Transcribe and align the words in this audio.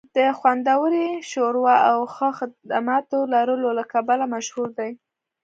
د 0.15 0.17
خوندورې 0.39 1.05
ښوروا 1.29 1.77
او 1.91 1.97
ښه 2.15 2.29
خدماتو 2.39 3.17
لرلو 3.33 3.69
له 3.77 3.83
کبله 3.93 4.25
مشهور 4.35 4.69
دی 4.79 4.91